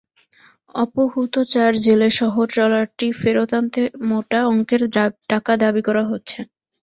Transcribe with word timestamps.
অপহূত 0.75 1.33
চার 1.49 1.71
জেলেসহ 1.85 2.33
ট্রলারটি 2.51 3.07
ফেরত 3.19 3.51
আনতে 3.57 3.81
মোটা 4.09 4.39
অঙ্কের 4.49 4.81
টাকা 5.29 5.51
দাবি 5.63 5.81
করা 5.87 6.03
হচ্ছে। 6.11 6.39